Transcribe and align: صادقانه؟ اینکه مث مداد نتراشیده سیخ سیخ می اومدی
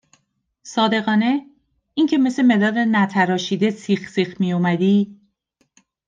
صادقانه؟ 0.63 1.45
اینکه 1.93 2.17
مث 2.17 2.39
مداد 2.39 2.77
نتراشیده 2.77 3.71
سیخ 3.71 4.09
سیخ 4.09 4.35
می 4.41 4.53
اومدی 4.53 5.21